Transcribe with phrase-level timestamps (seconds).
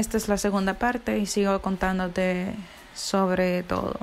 [0.00, 2.54] esta es la segunda parte y sigo contándote
[2.94, 3.98] sobre todo.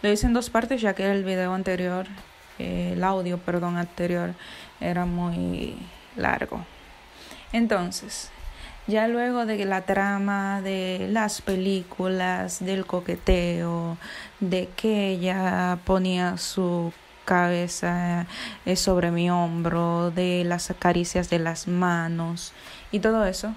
[0.00, 2.06] Lo hice en dos partes ya que el video anterior,
[2.58, 4.34] eh, el audio, perdón, anterior
[4.80, 5.76] era muy
[6.16, 6.64] largo.
[7.52, 8.30] Entonces,
[8.86, 13.98] ya luego de la trama de las películas, del coqueteo,
[14.38, 16.92] de que ella ponía su
[17.24, 18.26] cabeza
[18.66, 22.52] eh, sobre mi hombro, de las caricias de las manos
[22.92, 23.52] y todo eso,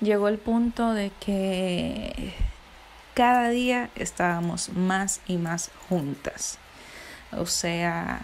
[0.00, 2.32] llegó el punto de que
[3.14, 6.58] cada día estábamos más y más juntas.
[7.32, 8.22] O sea,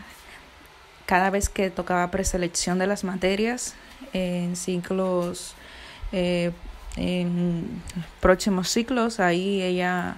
[1.07, 3.75] cada vez que tocaba preselección de las materias
[4.13, 5.55] en ciclos
[6.13, 6.53] eh,
[6.97, 7.83] en
[8.21, 10.17] próximos ciclos, ahí ella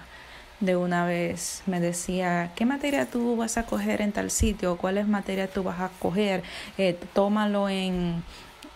[0.60, 4.76] de una vez me decía, ¿qué materia tú vas a coger en tal sitio?
[4.76, 6.42] ¿Cuáles materias tú vas a coger?
[6.78, 8.22] Eh, tómalo en,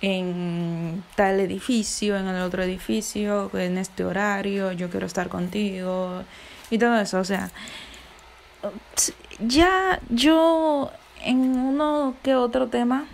[0.02, 6.24] en tal edificio, en el otro edificio, en este horario, yo quiero estar contigo
[6.70, 7.20] y todo eso.
[7.20, 7.50] O sea,
[9.38, 10.90] ya yo
[11.24, 13.06] en uno que otro tema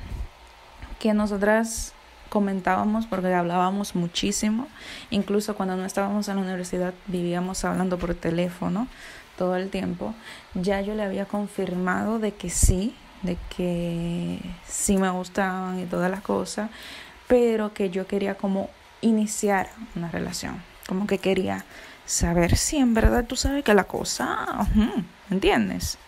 [0.99, 1.93] que nosotras
[2.31, 4.67] comentábamos porque hablábamos muchísimo,
[5.11, 8.89] incluso cuando no estábamos en la universidad vivíamos hablando por teléfono
[9.37, 10.15] todo el tiempo,
[10.55, 16.11] ya yo le había confirmado de que sí, de que sí me gustaban y todas
[16.11, 16.71] las cosas,
[17.27, 21.65] pero que yo quería como iniciar una relación, como que quería
[22.07, 24.67] saber si en verdad tú sabes que la cosa,
[25.31, 25.99] ¿entiendes?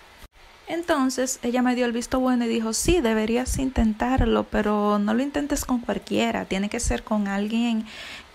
[0.70, 5.20] Entonces ella me dio el visto bueno y dijo, sí, deberías intentarlo, pero no lo
[5.20, 7.84] intentes con cualquiera, tiene que ser con alguien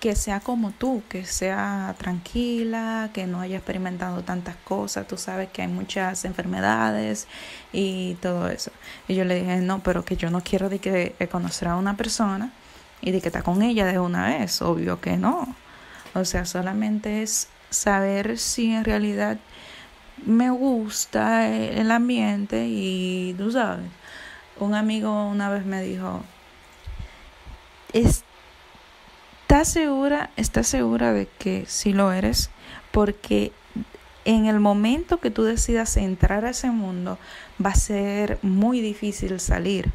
[0.02, 5.48] que sea como tú, que sea tranquila, que no haya experimentado tantas cosas, tú sabes
[5.48, 7.30] que hay muchas enfermedades
[7.72, 8.70] y todo eso.
[9.08, 11.96] Y yo le dije, no, pero que yo no quiero de que conocer a una
[11.96, 12.52] persona
[13.00, 15.56] y de que está con ella de una vez, obvio que no.
[16.14, 19.38] O sea, solamente es saber si en realidad
[20.24, 23.86] me gusta el ambiente y tú sabes,
[24.60, 26.24] un amigo una vez me dijo,
[27.94, 28.24] ¿estás
[29.68, 32.50] segura, estás segura de que sí lo eres?
[32.92, 33.52] Porque
[34.26, 37.18] en el momento que tú decidas entrar a ese mundo
[37.64, 39.92] va a ser muy difícil salir.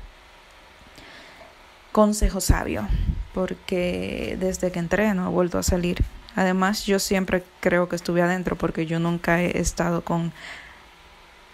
[1.92, 2.86] Consejo sabio,
[3.34, 6.04] porque desde que entré no he vuelto a salir.
[6.36, 10.32] Además, yo siempre creo que estuve adentro porque yo nunca he estado con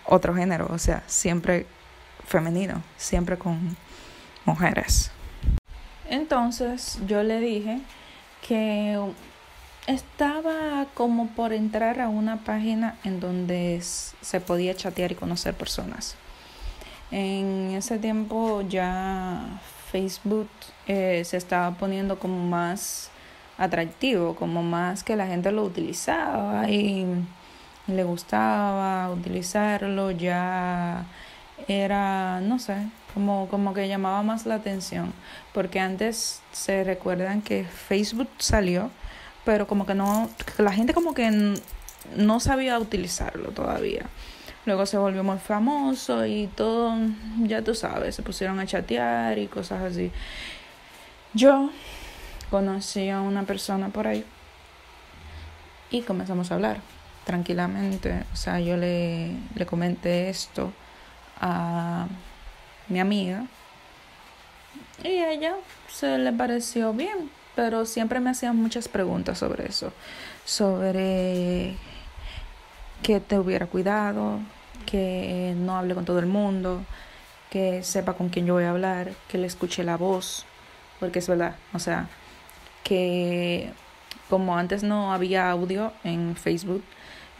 [0.04, 1.66] otro género, o sea, siempre
[2.26, 3.76] femenino, siempre con
[4.44, 5.10] mujeres.
[6.08, 7.80] Entonces yo le dije
[8.46, 8.98] que
[9.86, 16.16] estaba como por entrar a una página en donde se podía chatear y conocer personas.
[17.10, 19.60] En ese tiempo ya
[19.90, 20.48] Facebook
[20.86, 23.10] eh, se estaba poniendo como más
[23.58, 27.06] atractivo, como más que la gente lo utilizaba y
[27.86, 31.04] le gustaba utilizarlo, ya
[31.68, 32.76] era, no sé,
[33.14, 35.12] como, como que llamaba más la atención,
[35.54, 38.90] porque antes se recuerdan que Facebook salió,
[39.44, 40.28] pero como que no,
[40.58, 41.56] la gente como que
[42.16, 44.06] no sabía utilizarlo todavía.
[44.66, 46.92] Luego se volvió muy famoso y todo,
[47.44, 50.10] ya tú sabes, se pusieron a chatear y cosas así.
[51.34, 51.70] Yo
[52.50, 54.24] conocí a una persona por ahí
[55.90, 56.80] y comenzamos a hablar
[57.24, 58.24] tranquilamente.
[58.32, 60.72] O sea, yo le, le comenté esto
[61.40, 62.06] a
[62.88, 63.46] mi amiga
[65.02, 65.54] y a ella
[65.88, 69.92] se le pareció bien, pero siempre me hacían muchas preguntas sobre eso,
[70.44, 71.76] sobre
[73.02, 74.40] que te hubiera cuidado,
[74.86, 76.82] que no hable con todo el mundo,
[77.50, 80.46] que sepa con quién yo voy a hablar, que le escuche la voz,
[80.98, 82.08] porque es verdad, o sea,
[82.86, 83.70] que
[84.30, 86.84] como antes no había audio en Facebook,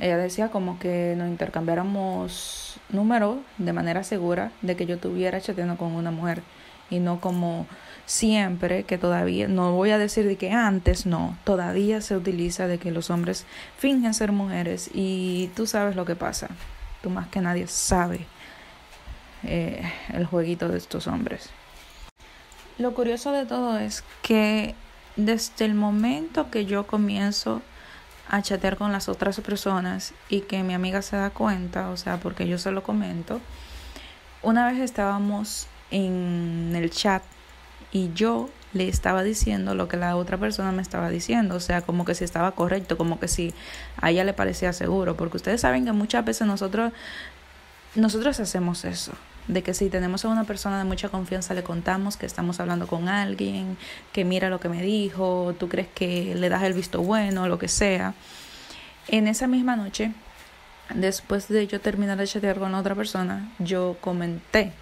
[0.00, 5.76] ella decía como que nos intercambiáramos números de manera segura de que yo estuviera chateando
[5.76, 6.42] con una mujer
[6.90, 7.66] y no como
[8.06, 12.78] siempre que todavía no voy a decir de que antes no todavía se utiliza de
[12.78, 13.46] que los hombres
[13.78, 16.48] fingen ser mujeres y tú sabes lo que pasa
[17.02, 18.26] tú más que nadie sabe
[19.44, 19.80] eh,
[20.12, 21.50] el jueguito de estos hombres.
[22.78, 24.74] Lo curioso de todo es que
[25.16, 27.62] desde el momento que yo comienzo
[28.28, 32.18] a chatear con las otras personas y que mi amiga se da cuenta, o sea,
[32.18, 33.40] porque yo se lo comento,
[34.42, 37.22] una vez estábamos en el chat
[37.92, 41.82] y yo le estaba diciendo lo que la otra persona me estaba diciendo, o sea,
[41.82, 43.54] como que si estaba correcto, como que si
[44.00, 46.92] a ella le parecía seguro, porque ustedes saben que muchas veces nosotros
[47.94, 49.12] nosotros hacemos eso.
[49.48, 52.86] De que si tenemos a una persona de mucha confianza le contamos que estamos hablando
[52.86, 53.76] con alguien,
[54.12, 57.58] que mira lo que me dijo, tú crees que le das el visto bueno, lo
[57.58, 58.14] que sea.
[59.08, 60.12] En esa misma noche,
[60.94, 64.72] después de yo terminar de chatear con otra persona, yo comenté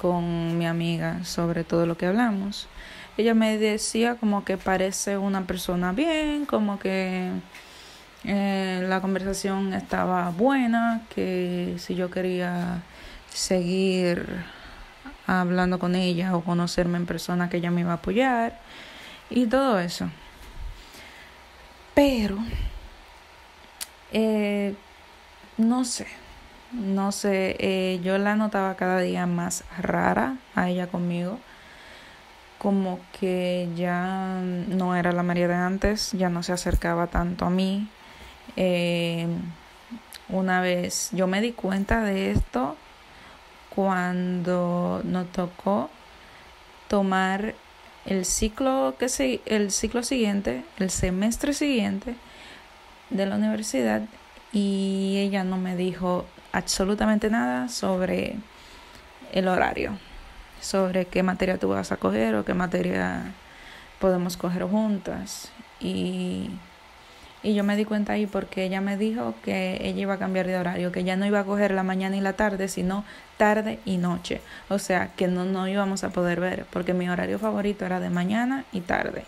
[0.00, 2.68] con mi amiga sobre todo lo que hablamos.
[3.16, 7.30] Ella me decía como que parece una persona bien, como que
[8.24, 12.82] eh, la conversación estaba buena, que si yo quería
[13.32, 14.44] seguir
[15.26, 18.58] hablando con ella o conocerme en persona que ella me iba a apoyar
[19.30, 20.10] y todo eso.
[21.94, 22.38] Pero,
[24.12, 24.74] eh,
[25.58, 26.06] no sé,
[26.72, 31.38] no sé, eh, yo la notaba cada día más rara a ella conmigo,
[32.58, 37.50] como que ya no era la María de antes, ya no se acercaba tanto a
[37.50, 37.88] mí.
[38.56, 39.26] Eh,
[40.28, 42.76] una vez yo me di cuenta de esto
[43.74, 45.90] cuando nos tocó
[46.88, 47.54] tomar
[48.04, 52.14] el ciclo que se, el ciclo siguiente, el semestre siguiente
[53.10, 54.02] de la universidad
[54.52, 58.36] y ella no me dijo absolutamente nada sobre
[59.32, 59.98] el horario,
[60.60, 63.32] sobre qué materia tú vas a coger o qué materia
[63.98, 65.50] podemos coger juntas.
[65.80, 66.50] Y
[67.42, 70.46] y yo me di cuenta ahí porque ella me dijo que ella iba a cambiar
[70.46, 73.04] de horario, que ya no iba a coger la mañana y la tarde, sino
[73.36, 74.40] tarde y noche.
[74.68, 78.10] O sea, que no, no íbamos a poder ver, porque mi horario favorito era de
[78.10, 79.24] mañana y tarde.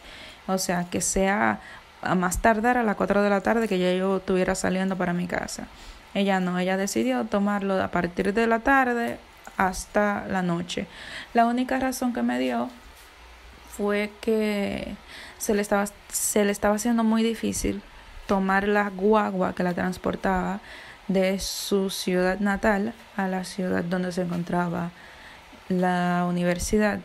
[0.46, 1.60] O sea, que sea
[2.02, 5.12] a más tardar a las 4 de la tarde que ya yo estuviera saliendo para
[5.12, 5.66] mi casa.
[6.14, 9.18] Ella no, ella decidió tomarlo a partir de la tarde
[9.56, 10.86] hasta la noche.
[11.32, 12.70] La única razón que me dio
[13.76, 14.94] fue que
[15.38, 17.82] se le estaba, se le estaba haciendo muy difícil
[18.26, 20.60] tomar la guagua que la transportaba
[21.08, 24.90] de su ciudad natal a la ciudad donde se encontraba
[25.68, 27.00] la universidad,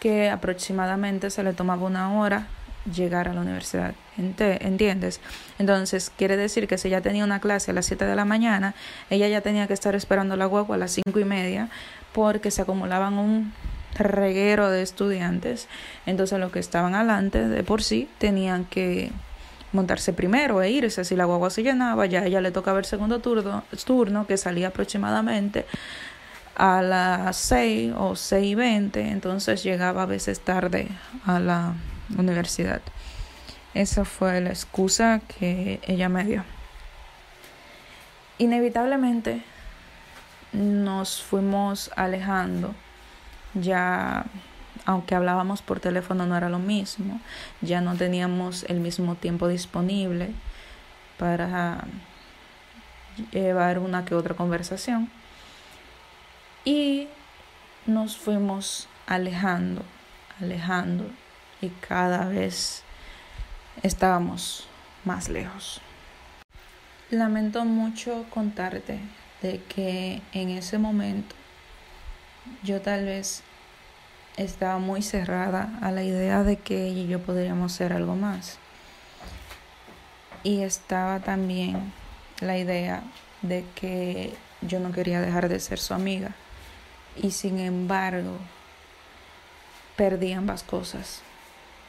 [0.00, 2.46] que aproximadamente se le tomaba una hora
[2.92, 3.94] llegar a la universidad.
[4.16, 5.20] ¿Entiendes?
[5.58, 8.74] Entonces, quiere decir que si ella tenía una clase a las 7 de la mañana,
[9.10, 11.68] ella ya tenía que estar esperando la guagua a las cinco y media
[12.12, 13.52] porque se acumulaban un
[13.94, 15.68] reguero de estudiantes.
[16.06, 19.12] Entonces, los que estaban adelante de por sí tenían que
[19.72, 21.04] montarse primero e irse.
[21.04, 24.68] Si la guagua se llenaba, ya ella le tocaba el segundo turno, turno que salía
[24.68, 25.66] aproximadamente
[26.56, 30.88] a las 6 o 6 y 20, entonces llegaba a veces tarde
[31.24, 31.74] a la
[32.16, 32.82] universidad.
[33.74, 36.44] Esa fue la excusa que ella me dio.
[38.38, 39.42] Inevitablemente
[40.52, 42.74] nos fuimos alejando
[43.54, 44.26] ya
[44.84, 47.20] aunque hablábamos por teléfono no era lo mismo,
[47.60, 50.30] ya no teníamos el mismo tiempo disponible
[51.18, 51.84] para
[53.30, 55.10] llevar una que otra conversación
[56.64, 57.08] y
[57.86, 59.82] nos fuimos alejando,
[60.40, 61.10] alejando
[61.60, 62.82] y cada vez
[63.82, 64.66] estábamos
[65.04, 65.80] más lejos.
[67.10, 69.00] Lamento mucho contarte
[69.42, 71.34] de que en ese momento
[72.62, 73.42] yo tal vez
[74.36, 78.58] estaba muy cerrada a la idea de que ella y yo podríamos ser algo más.
[80.42, 81.92] Y estaba también
[82.40, 83.02] la idea
[83.42, 86.34] de que yo no quería dejar de ser su amiga.
[87.16, 88.38] Y sin embargo,
[89.96, 91.20] perdí ambas cosas.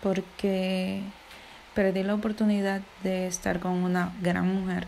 [0.02, 1.02] Porque
[1.74, 4.88] perdí la oportunidad de estar con una gran mujer.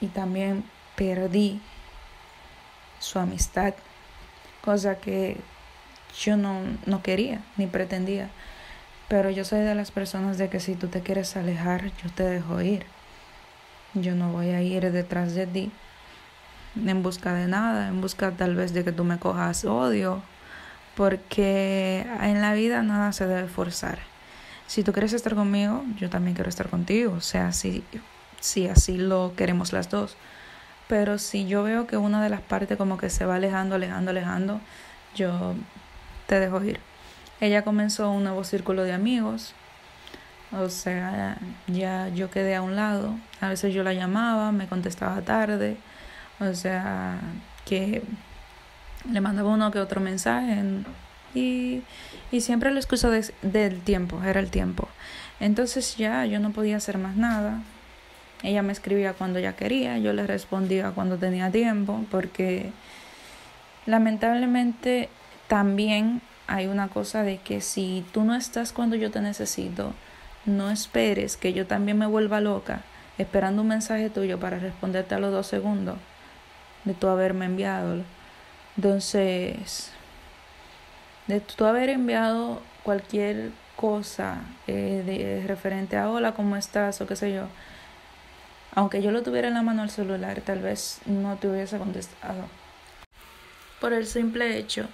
[0.00, 1.60] Y también perdí
[3.00, 3.74] su amistad.
[4.62, 5.36] Cosa que
[6.20, 8.30] yo no, no quería ni pretendía.
[9.08, 12.24] Pero yo soy de las personas de que si tú te quieres alejar, yo te
[12.24, 12.84] dejo ir.
[13.94, 15.70] Yo no voy a ir detrás de ti
[16.76, 20.22] en busca de nada, en busca tal vez de que tú me cojas odio,
[20.94, 23.98] porque en la vida nada se debe forzar.
[24.66, 27.84] Si tú quieres estar conmigo, yo también quiero estar contigo, o sea, si,
[28.40, 30.16] si así lo queremos las dos.
[30.88, 34.10] Pero si yo veo que una de las partes como que se va alejando, alejando,
[34.10, 34.60] alejando,
[35.14, 35.54] yo
[36.26, 36.80] te dejo ir.
[37.40, 39.54] Ella comenzó un nuevo círculo de amigos,
[40.52, 43.14] o sea, ya yo quedé a un lado.
[43.40, 45.76] A veces yo la llamaba, me contestaba tarde,
[46.40, 47.18] o sea,
[47.64, 48.02] que
[49.10, 50.62] le mandaba uno que otro mensaje
[51.34, 51.82] y,
[52.32, 53.10] y siempre la excusa
[53.42, 54.88] del tiempo, era el tiempo.
[55.40, 57.60] Entonces ya yo no podía hacer más nada.
[58.42, 62.70] Ella me escribía cuando ella quería, yo le respondía cuando tenía tiempo, porque
[63.86, 65.08] lamentablemente
[65.48, 69.92] también hay una cosa de que si tú no estás cuando yo te necesito,
[70.44, 72.82] no esperes que yo también me vuelva loca
[73.18, 75.96] esperando un mensaje tuyo para responderte a los dos segundos
[76.84, 78.02] de tú haberme enviado.
[78.76, 79.90] Entonces,
[81.26, 87.00] de tú haber enviado cualquier cosa eh, de, referente a hola, ¿cómo estás?
[87.00, 87.48] o qué sé yo,
[88.74, 92.44] aunque yo lo tuviera en la mano al celular, tal vez no te hubiese contestado.
[93.80, 94.88] Por el simple hecho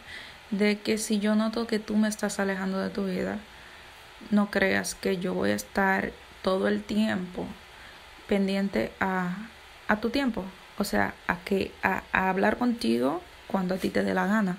[0.53, 3.39] de que si yo noto que tú me estás alejando de tu vida,
[4.31, 7.47] no creas que yo voy a estar todo el tiempo
[8.29, 9.49] pendiente a,
[9.89, 10.45] a tu tiempo,
[10.79, 14.57] o sea, a que a, a hablar contigo cuando a ti te dé la gana.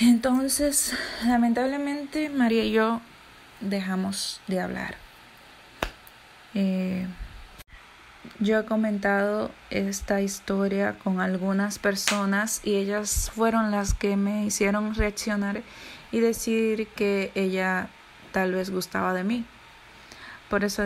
[0.00, 3.00] Entonces, lamentablemente, María y yo
[3.60, 4.96] dejamos de hablar.
[6.54, 7.06] Eh,
[8.38, 14.94] yo he comentado esta historia con algunas personas y ellas fueron las que me hicieron
[14.94, 15.62] reaccionar
[16.12, 17.88] y decir que ella
[18.32, 19.44] tal vez gustaba de mí.
[20.48, 20.84] Por eso,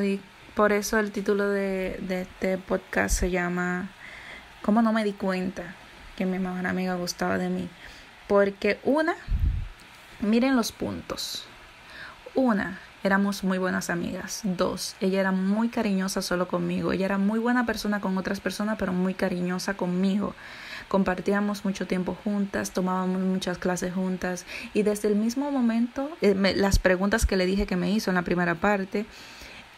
[0.54, 3.90] por eso el título de, de este podcast se llama
[4.62, 5.74] ¿Cómo no me di cuenta
[6.16, 7.68] que mi mejor amiga gustaba de mí?
[8.28, 9.14] Porque una,
[10.20, 11.44] miren los puntos.
[12.34, 14.40] Una, éramos muy buenas amigas.
[14.44, 16.92] Dos, ella era muy cariñosa solo conmigo.
[16.92, 20.34] Ella era muy buena persona con otras personas, pero muy cariñosa conmigo.
[20.88, 26.78] Compartíamos mucho tiempo juntas, tomábamos muchas clases juntas y desde el mismo momento, eh, las
[26.78, 29.04] preguntas que le dije que me hizo en la primera parte,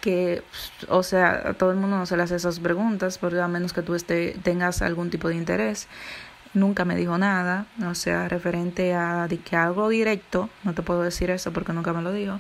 [0.01, 0.45] que,
[0.89, 3.73] o sea, a todo el mundo no se le hace esas preguntas, porque a menos
[3.73, 5.89] que tú esté, tengas algún tipo de interés.
[6.55, 11.31] Nunca me dijo nada, o sea, referente a que algo directo, no te puedo decir
[11.31, 12.39] eso porque nunca me lo dijo.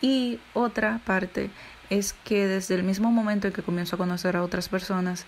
[0.00, 1.50] Y otra parte
[1.90, 5.26] es que desde el mismo momento en que comienzo a conocer a otras personas,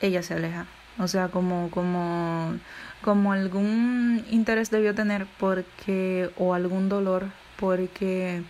[0.00, 0.66] ella se aleja.
[0.98, 2.54] O sea, como, como,
[3.02, 7.26] como algún interés debió tener porque, o algún dolor,
[7.56, 8.42] porque,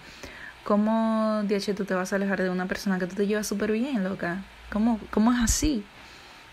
[0.64, 3.72] ¿cómo, Diache, tú te vas a alejar de una persona que tú te llevas súper
[3.72, 4.42] bien, loca?
[4.72, 5.84] ¿Cómo, ¿Cómo es así?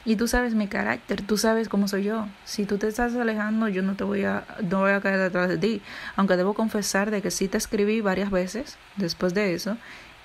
[0.07, 2.29] Y tú sabes mi carácter, tú sabes cómo soy yo.
[2.45, 5.49] Si tú te estás alejando, yo no te voy a, no voy a caer detrás
[5.49, 5.81] de ti.
[6.15, 9.75] Aunque debo confesar de que sí te escribí varias veces después de eso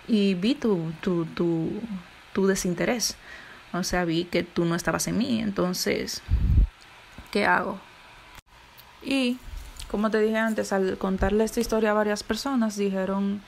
[0.07, 1.81] y vi tu, tu, tu,
[2.33, 3.17] tu desinterés.
[3.73, 5.41] O sea, vi que tú no estabas en mí.
[5.41, 6.23] Entonces,
[7.33, 7.81] ¿qué hago?
[9.03, 9.37] Y,
[9.91, 13.43] como te dije antes, al contarle esta historia a varias personas, dijeron,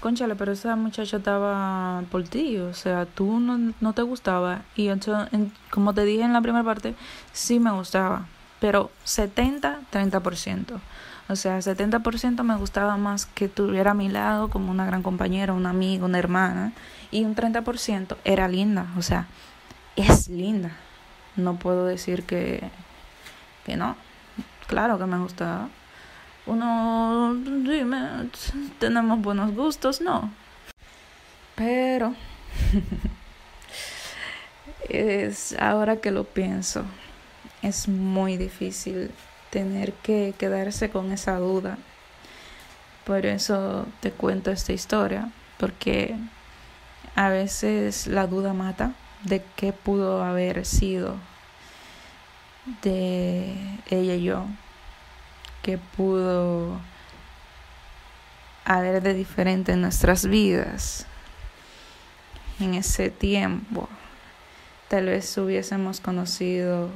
[0.00, 4.62] conchale, pero esa muchacha estaba por ti, o sea, tú no, no te gustaba.
[4.76, 5.28] Y entonces,
[5.70, 6.94] como te dije en la primera parte,
[7.32, 8.26] sí me gustaba,
[8.60, 10.80] pero 70-30%.
[11.28, 15.52] O sea, 70% me gustaba más que tuviera a mi lado como una gran compañera,
[15.52, 16.72] un amigo, una hermana.
[17.10, 19.26] Y un 30% era linda, o sea,
[19.96, 20.72] es linda.
[21.36, 22.70] No puedo decir que,
[23.64, 23.96] que no.
[24.66, 25.68] Claro que me gustaba
[26.48, 28.30] uno, dime,
[28.78, 30.30] tenemos buenos gustos, no.
[31.54, 32.14] Pero
[34.88, 36.84] es ahora que lo pienso,
[37.62, 39.10] es muy difícil
[39.50, 41.76] tener que quedarse con esa duda.
[43.04, 46.16] Por eso te cuento esta historia, porque
[47.14, 48.92] a veces la duda mata
[49.24, 51.16] de qué pudo haber sido
[52.82, 53.54] de
[53.90, 54.46] ella y yo
[55.62, 56.80] que pudo
[58.64, 61.06] haber de diferente en nuestras vidas
[62.60, 63.88] en ese tiempo.
[64.88, 66.90] Tal vez hubiésemos conocido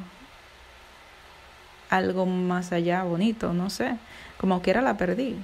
[1.91, 3.97] algo más allá bonito, no sé.
[4.39, 5.37] Como quiera la perdí.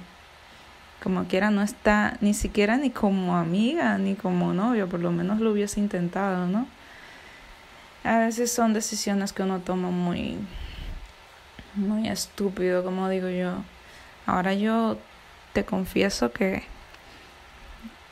[1.03, 5.39] Como quiera no está ni siquiera ni como amiga ni como novio, por lo menos
[5.39, 6.67] lo hubiese intentado, ¿no?
[8.03, 10.37] A veces son decisiones que uno toma muy
[11.75, 13.63] muy estúpido, como digo yo.
[14.25, 14.97] Ahora yo
[15.53, 16.63] te confieso que,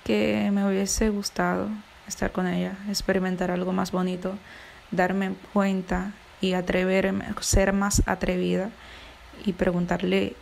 [0.04, 1.70] que me hubiese gustado
[2.08, 4.38] estar con ella, experimentar algo más bonito,
[4.92, 8.70] darme cuenta y atreverme, ser más atrevida
[9.46, 10.36] y preguntarle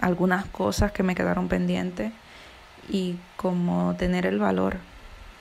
[0.00, 2.12] algunas cosas que me quedaron pendientes
[2.88, 4.78] y como tener el valor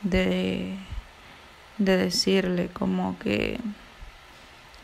[0.02, 0.76] de,
[1.78, 3.60] de decirle como que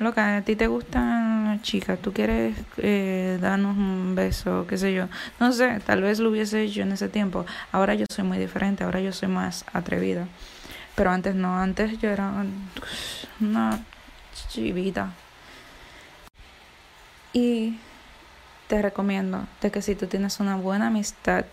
[0.04, 5.08] Loca, a ti te gustan chicas, tú quieres eh, darnos un beso, qué sé yo.
[5.40, 7.46] No sé, tal vez lo hubiese hecho en ese tiempo.
[7.72, 10.28] Ahora yo soy muy diferente, ahora yo soy más atrevida.
[10.96, 12.34] Pero antes no, antes yo era
[13.40, 13.80] una
[14.50, 15.14] chivita.
[17.32, 17.80] Y
[18.68, 21.46] te recomiendo de que si tú tienes una buena amistad,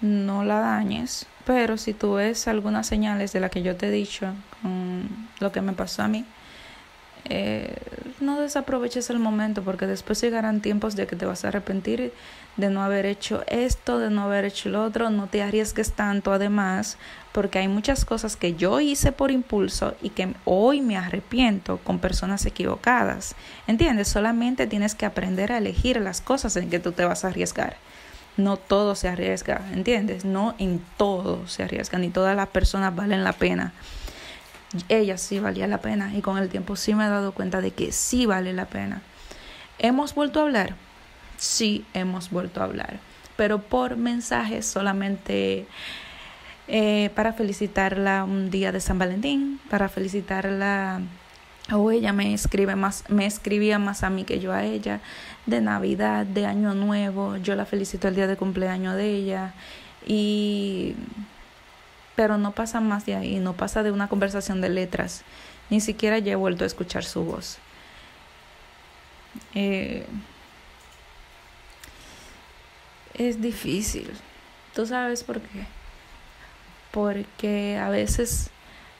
[0.00, 1.26] no la dañes.
[1.44, 5.52] Pero si tú ves algunas señales de las que yo te he dicho, con lo
[5.52, 6.24] que me pasó a mí,
[7.28, 7.74] eh,
[8.20, 12.12] no desaproveches el momento porque después llegarán tiempos de que te vas a arrepentir
[12.56, 16.32] de no haber hecho esto, de no haber hecho lo otro, no te arriesgues tanto
[16.32, 16.98] además
[17.32, 21.98] porque hay muchas cosas que yo hice por impulso y que hoy me arrepiento con
[21.98, 23.34] personas equivocadas.
[23.66, 24.08] ¿Entiendes?
[24.08, 27.76] Solamente tienes que aprender a elegir las cosas en que tú te vas a arriesgar.
[28.38, 30.24] No todo se arriesga, ¿entiendes?
[30.24, 33.72] No en todo se arriesga, ni todas las personas valen la pena
[34.88, 37.70] ella sí valía la pena y con el tiempo sí me he dado cuenta de
[37.70, 39.02] que sí vale la pena.
[39.78, 40.74] ¿Hemos vuelto a hablar?
[41.36, 42.98] Sí, hemos vuelto a hablar,
[43.36, 45.66] pero por mensajes solamente
[46.68, 51.00] eh, para felicitarla un día de San Valentín, para felicitarla
[51.72, 55.00] o ella me escribe más, me escribía más a mí que yo a ella,
[55.46, 59.54] de Navidad, de Año Nuevo, yo la felicito el día de cumpleaños de ella
[60.06, 60.94] y
[62.16, 65.22] pero no pasa más de ahí, no pasa de una conversación de letras,
[65.70, 67.58] ni siquiera ya he vuelto a escuchar su voz.
[69.54, 70.06] Eh,
[73.14, 74.10] es difícil,
[74.74, 75.66] ¿tú sabes por qué?
[76.90, 78.50] Porque a veces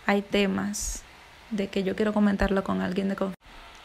[0.06, 1.02] hay temas
[1.50, 3.40] de que yo quiero comentarlo con alguien de confianza,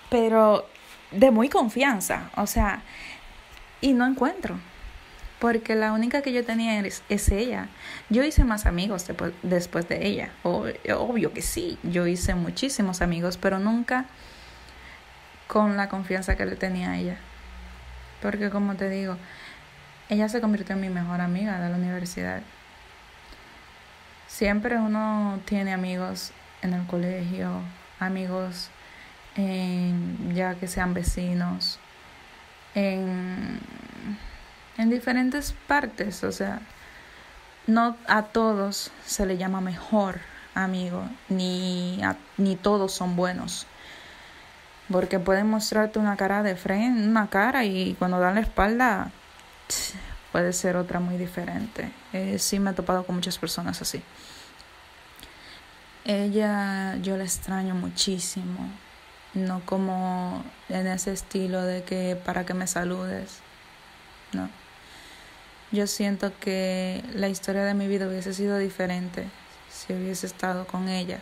[0.10, 0.68] pero
[1.12, 2.84] de muy confianza, o sea,
[3.80, 4.60] y no encuentro
[5.42, 7.68] porque la única que yo tenía es, ella.
[8.10, 9.08] Yo hice más amigos
[9.42, 14.06] después, de ella, obvio que sí, yo hice muchísimos amigos, pero nunca
[15.48, 17.18] con la confianza que le tenía a ella.
[18.22, 19.18] Porque como te digo,
[20.10, 22.44] ella se convirtió en mi mejor amiga de la universidad.
[24.28, 27.62] Siempre uno tiene amigos en el colegio,
[28.00, 28.70] amigos
[29.36, 31.80] en, ya que sean vecinos,
[32.76, 33.60] en
[34.82, 36.60] en diferentes partes, o sea,
[37.68, 40.20] no a todos se le llama mejor
[40.56, 42.02] amigo, ni,
[42.38, 43.68] ni todos son buenos.
[44.92, 49.12] Porque pueden mostrarte una cara de frente, una cara y cuando dan la espalda
[50.32, 51.92] puede ser otra muy diferente.
[52.12, 54.02] Eh, sí me he topado con muchas personas así.
[56.06, 58.68] Ella yo la extraño muchísimo,
[59.36, 63.38] no como en ese estilo de que para que me saludes,
[64.34, 64.61] no.
[65.72, 69.30] Yo siento que la historia de mi vida hubiese sido diferente
[69.70, 71.20] si hubiese estado con ella.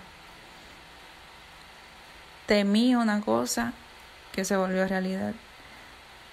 [2.47, 3.73] Temí una cosa
[4.31, 5.33] que se volvió realidad.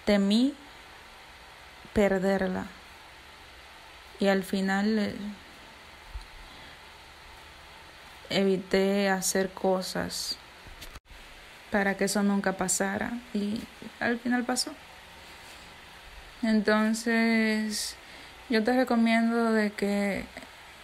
[0.07, 0.55] Temí
[1.93, 2.65] perderla.
[4.19, 5.15] Y al final eh,
[8.31, 10.39] evité hacer cosas
[11.71, 13.13] para que eso nunca pasara.
[13.35, 13.61] Y
[14.01, 14.73] al final pasó.
[16.43, 17.97] Entonces,
[18.49, 20.25] yo te recomiendo de que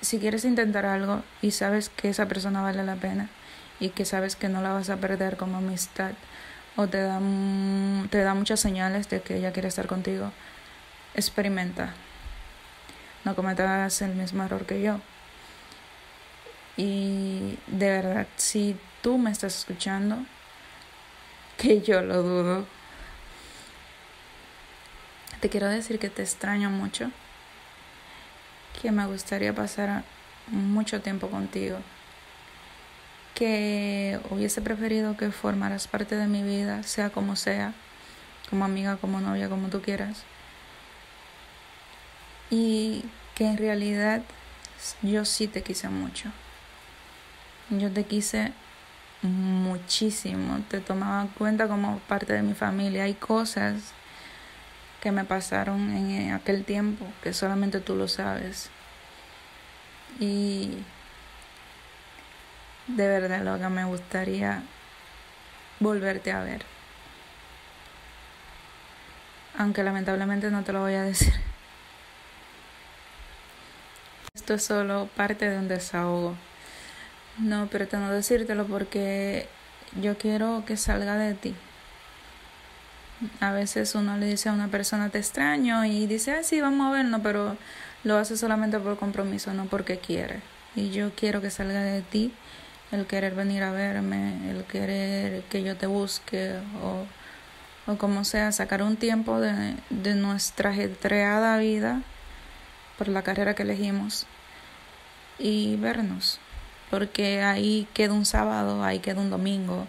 [0.01, 3.29] si quieres intentar algo y sabes que esa persona vale la pena
[3.79, 6.13] y que sabes que no la vas a perder como amistad
[6.77, 7.21] o te da,
[8.11, 10.33] te da muchas señales de que ella quiere estar contigo,
[11.15, 11.95] experimenta.
[13.25, 14.99] No cometas el mismo error que yo.
[16.77, 20.25] Y de verdad, si tú me estás escuchando,
[21.59, 22.67] que yo lo dudo,
[25.41, 27.13] te quiero decir que te extraño mucho
[28.81, 30.05] que me gustaría pasar
[30.49, 31.79] mucho tiempo contigo,
[33.35, 37.73] que hubiese preferido que formaras parte de mi vida, sea como sea,
[38.51, 40.25] como amiga, como novia, como tú quieras,
[42.51, 43.05] y
[43.35, 44.23] que en realidad
[45.03, 46.31] yo sí te quise mucho.
[47.71, 48.53] Yo te quise
[49.23, 53.05] muchísimo, te tomaba cuenta como parte de mi familia.
[53.05, 53.95] Hay cosas
[55.03, 58.71] que me pasaron en aquel tiempo, que solamente tú lo sabes.
[60.21, 60.79] Y
[62.87, 64.63] de verdad lo que me gustaría
[65.81, 66.65] volverte a ver.
[69.59, 71.35] Aunque lamentablemente no te lo voy a decir.
[74.37, 76.37] Esto es solo parte de un desahogo.
[77.39, 79.49] No pretendo decírtelo porque
[80.01, 81.57] yo quiero que salga de ti.
[83.41, 86.89] A veces uno le dice a una persona te extraño y dice, ah, sí, vamos
[86.89, 87.57] a vernos, pero
[88.05, 90.41] lo hace solamente por compromiso, no porque quiere.
[90.75, 92.33] Y yo quiero que salga de ti
[92.91, 97.07] el querer venir a verme, el querer que yo te busque o,
[97.91, 102.03] o como sea, sacar un tiempo de, de nuestra ajetreada vida
[102.99, 104.27] por la carrera que elegimos
[105.39, 106.41] y vernos.
[106.91, 109.87] Porque ahí queda un sábado, ahí queda un domingo,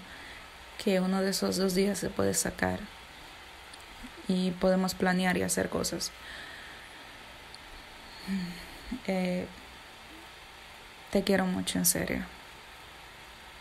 [0.84, 2.80] que uno de esos dos días se puede sacar
[4.28, 6.12] y podemos planear y hacer cosas.
[9.08, 9.46] Eh,
[11.12, 12.24] te quiero mucho, en serio.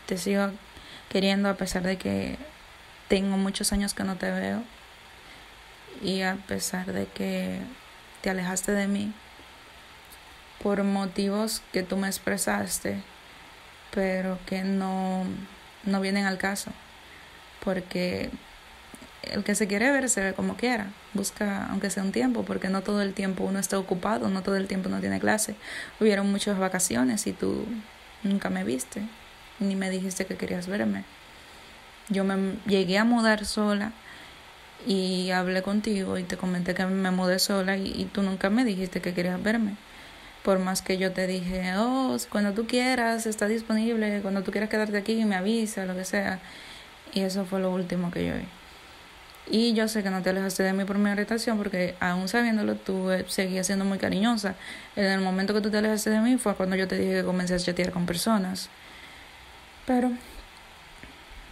[0.05, 0.51] Te sigo
[1.09, 2.37] queriendo a pesar de que
[3.07, 4.63] tengo muchos años que no te veo
[6.01, 7.59] y a pesar de que
[8.21, 9.13] te alejaste de mí
[10.61, 13.01] por motivos que tú me expresaste,
[13.93, 15.25] pero que no,
[15.83, 16.71] no vienen al caso,
[17.63, 18.31] porque
[19.31, 22.69] el que se quiere ver se ve como quiera, busca aunque sea un tiempo, porque
[22.69, 25.55] no todo el tiempo uno está ocupado, no todo el tiempo uno tiene clase.
[25.99, 27.65] Hubieron muchas vacaciones y tú
[28.23, 29.01] nunca me viste,
[29.59, 31.03] ni me dijiste que querías verme.
[32.09, 33.93] Yo me llegué a mudar sola
[34.85, 39.01] y hablé contigo y te comenté que me mudé sola y, tú nunca me dijiste
[39.01, 39.75] que querías verme.
[40.43, 44.69] Por más que yo te dije, oh, cuando tú quieras, está disponible, cuando tú quieras
[44.69, 46.39] quedarte aquí, me avisa, lo que sea.
[47.13, 48.45] Y eso fue lo último que yo vi.
[49.49, 52.75] Y yo sé que no te alejaste de mí por mi irritación porque aún sabiéndolo
[52.75, 54.55] tú eh, seguías siendo muy cariñosa.
[54.95, 57.23] En el momento que tú te alejaste de mí fue cuando yo te dije que
[57.23, 58.69] comencé a chatear con personas.
[59.85, 60.11] Pero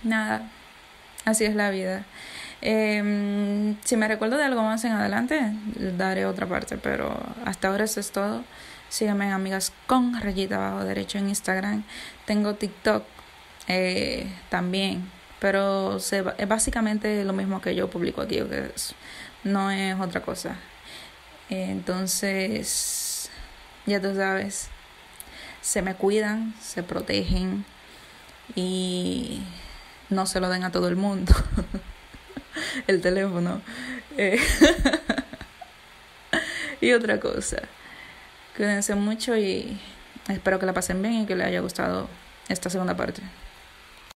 [0.03, 0.49] nada,
[1.25, 2.05] así es la vida.
[2.61, 5.51] Eh, si me recuerdo de algo más en adelante,
[5.97, 8.43] daré otra parte, pero hasta ahora eso es todo.
[8.89, 11.83] Síganme en Amigas con rayita abajo derecho en Instagram.
[12.25, 13.03] Tengo TikTok
[13.67, 15.09] eh, también
[15.41, 18.71] pero se, es básicamente lo mismo que yo publico aquí, que
[19.43, 20.55] no es otra cosa.
[21.49, 23.31] Entonces,
[23.87, 24.69] ya tú sabes,
[25.59, 27.65] se me cuidan, se protegen
[28.55, 29.41] y
[30.09, 31.33] no se lo den a todo el mundo.
[32.87, 33.63] el teléfono.
[34.17, 34.39] Eh,
[36.81, 37.63] y otra cosa.
[38.55, 39.79] Cuídense mucho y
[40.27, 42.07] espero que la pasen bien y que les haya gustado
[42.47, 43.23] esta segunda parte.